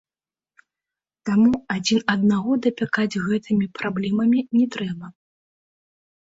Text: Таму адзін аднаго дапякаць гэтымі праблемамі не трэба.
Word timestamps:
Таму 1.29 1.51
адзін 1.75 1.99
аднаго 2.13 2.51
дапякаць 2.67 3.19
гэтымі 3.27 3.69
праблемамі 3.81 4.39
не 4.57 4.65
трэба. 4.79 5.05